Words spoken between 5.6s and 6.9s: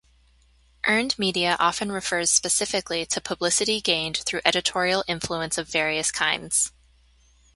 various kinds.